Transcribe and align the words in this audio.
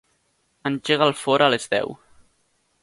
Engega 0.69 1.07
el 1.11 1.15
forn 1.21 1.47
a 1.49 1.51
les 1.57 1.69
deu. 1.77 1.95